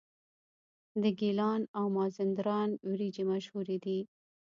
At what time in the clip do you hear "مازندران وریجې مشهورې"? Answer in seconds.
1.97-3.77